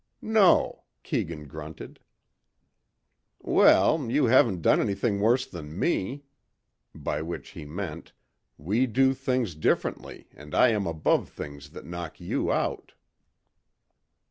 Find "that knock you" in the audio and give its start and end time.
11.69-12.51